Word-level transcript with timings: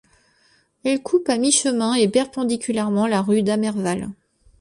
Elle 0.83 1.03
coupe 1.03 1.29
à 1.29 1.37
mi-chemin 1.37 1.93
et 1.93 2.07
perpendiculairement 2.09 3.05
la 3.05 3.21
rue 3.21 3.43
d'Amerval. 3.43 4.09